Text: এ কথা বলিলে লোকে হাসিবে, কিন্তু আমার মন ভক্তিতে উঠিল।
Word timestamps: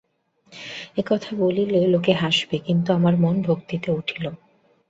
এ 0.97 1.03
কথা 1.09 1.31
বলিলে 1.41 1.79
লোকে 1.87 2.13
হাসিবে, 2.13 2.57
কিন্তু 2.67 2.89
আমার 2.93 3.13
মন 3.17 3.35
ভক্তিতে 3.47 3.89
উঠিল। 3.91 4.23